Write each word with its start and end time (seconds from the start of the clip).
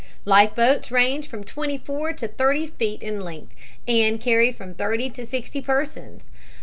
Life 0.25 0.55
boats 0.55 0.91
range 0.91 1.27
from 1.27 1.43
twenty 1.43 1.77
four 1.77 2.11
to 2.11 2.27
thirty 2.27 2.65
feet 2.65 3.03
in 3.03 3.21
length 3.23 3.53
and 3.87 4.19
carry 4.19 4.51
from 4.51 4.73
thirty 4.73 5.11
to 5.11 5.23
sixty 5.27 5.61
persons. 5.61 6.27